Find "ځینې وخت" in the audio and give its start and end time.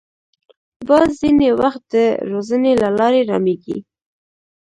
1.21-1.83